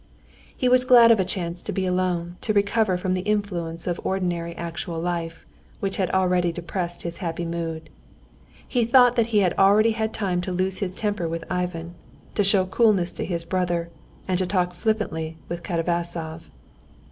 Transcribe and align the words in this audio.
He 0.57 0.67
was 0.67 0.83
glad 0.83 1.11
of 1.11 1.19
a 1.19 1.23
chance 1.23 1.61
to 1.61 1.71
be 1.71 1.85
alone 1.85 2.37
to 2.41 2.53
recover 2.53 2.97
from 2.97 3.13
the 3.13 3.21
influence 3.21 3.85
of 3.85 4.01
ordinary 4.03 4.57
actual 4.57 4.99
life, 4.99 5.45
which 5.79 5.97
had 5.97 6.09
already 6.09 6.51
depressed 6.51 7.03
his 7.03 7.19
happy 7.19 7.45
mood. 7.45 7.91
He 8.67 8.83
thought 8.83 9.15
that 9.15 9.27
he 9.27 9.41
had 9.41 9.53
already 9.59 9.91
had 9.91 10.11
time 10.11 10.41
to 10.41 10.51
lose 10.51 10.79
his 10.79 10.95
temper 10.95 11.29
with 11.29 11.43
Ivan, 11.51 11.93
to 12.33 12.43
show 12.43 12.65
coolness 12.65 13.13
to 13.13 13.25
his 13.25 13.45
brother, 13.45 13.91
and 14.27 14.39
to 14.39 14.47
talk 14.47 14.73
flippantly 14.73 15.37
with 15.47 15.61
Katavasov. 15.61 16.49